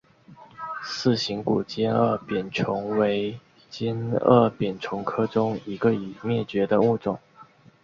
[0.81, 7.19] 似形古尖腭扁虫为尖腭扁虫科中一个已灭绝的物种。